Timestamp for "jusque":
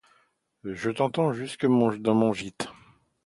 1.31-1.67